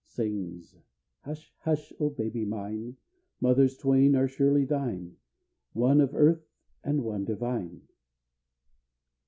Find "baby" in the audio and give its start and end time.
2.09-2.43